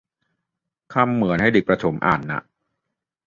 [0.93, 2.41] คำเหมือนให้เด็กประถมอ่านน่ะ